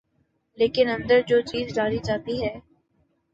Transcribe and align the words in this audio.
لیکن 0.57 0.87
اندر 0.89 1.19
جو 1.27 1.39
چیز 1.41 1.73
ڈالی 1.75 1.99
جاتی 2.03 2.35
ہے۔ 2.43 2.53